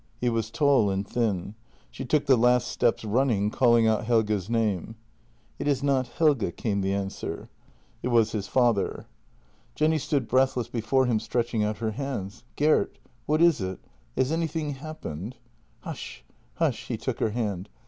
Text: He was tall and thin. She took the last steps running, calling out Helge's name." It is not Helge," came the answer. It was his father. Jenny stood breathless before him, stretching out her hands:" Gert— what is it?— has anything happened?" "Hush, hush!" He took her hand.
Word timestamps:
He 0.19 0.29
was 0.29 0.49
tall 0.49 0.89
and 0.89 1.07
thin. 1.07 1.53
She 1.91 2.05
took 2.05 2.25
the 2.25 2.35
last 2.35 2.69
steps 2.69 3.05
running, 3.05 3.51
calling 3.51 3.85
out 3.85 4.05
Helge's 4.05 4.49
name." 4.49 4.95
It 5.59 5.67
is 5.67 5.83
not 5.83 6.07
Helge," 6.07 6.55
came 6.55 6.81
the 6.81 6.91
answer. 6.91 7.51
It 8.01 8.07
was 8.07 8.31
his 8.31 8.47
father. 8.47 9.05
Jenny 9.75 9.99
stood 9.99 10.27
breathless 10.27 10.69
before 10.69 11.05
him, 11.05 11.19
stretching 11.19 11.63
out 11.63 11.77
her 11.77 11.91
hands:" 11.91 12.43
Gert— 12.55 12.97
what 13.27 13.43
is 13.43 13.61
it?— 13.61 13.77
has 14.17 14.31
anything 14.31 14.71
happened?" 14.71 15.35
"Hush, 15.81 16.23
hush!" 16.55 16.87
He 16.87 16.97
took 16.97 17.19
her 17.19 17.29
hand. 17.29 17.69